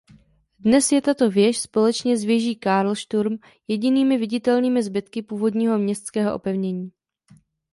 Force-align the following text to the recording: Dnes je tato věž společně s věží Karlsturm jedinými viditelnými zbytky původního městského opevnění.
Dnes 0.59 0.91
je 0.91 1.01
tato 1.01 1.29
věž 1.29 1.57
společně 1.59 2.17
s 2.17 2.23
věží 2.23 2.55
Karlsturm 2.55 3.35
jedinými 3.67 4.17
viditelnými 4.17 4.83
zbytky 4.83 5.21
původního 5.21 5.77
městského 5.77 6.35
opevnění. 6.35 6.91